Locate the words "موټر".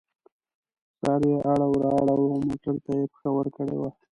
2.47-2.75